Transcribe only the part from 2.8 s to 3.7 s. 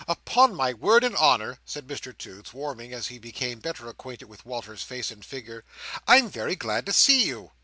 as he became